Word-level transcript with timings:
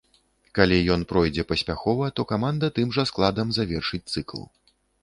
Калі 0.59 0.79
ён 0.95 1.01
пройдзе 1.11 1.45
паспяхова, 1.53 2.09
то 2.21 2.27
каманда 2.35 2.73
тым 2.79 2.87
жа 2.99 3.03
складам 3.13 3.47
завершыць 3.61 4.07
цыкл. 4.13 4.43